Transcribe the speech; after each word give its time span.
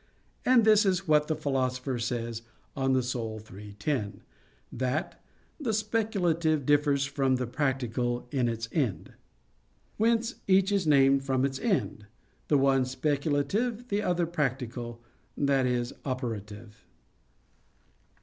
And 0.45 0.65
this 0.65 0.83
is 0.83 1.07
what 1.07 1.27
the 1.27 1.35
Philosopher 1.35 1.99
says 1.99 2.41
(De 2.75 2.81
Anima 2.81 3.03
iii, 3.55 3.75
10); 3.77 4.21
that 4.71 5.21
"the 5.59 5.73
speculative 5.75 6.65
differs 6.65 7.05
from 7.05 7.35
the 7.35 7.45
practical 7.45 8.27
in 8.31 8.49
its 8.49 8.67
end." 8.71 9.13
Whence 9.97 10.37
each 10.47 10.71
is 10.71 10.87
named 10.87 11.23
from 11.23 11.45
its 11.45 11.59
end: 11.59 12.07
the 12.47 12.57
one 12.57 12.85
speculative, 12.85 13.89
the 13.89 14.01
other 14.01 14.25
practical 14.25 15.03
i.e. 15.37 15.83
operative. 16.03 16.83